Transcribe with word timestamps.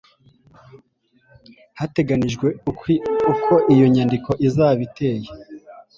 Hateganyijwe 1.79 2.47
uko 3.31 3.53
iyo 3.73 3.85
nyandiko 3.93 4.29
izaba 4.47 4.79
iteye, 4.87 5.29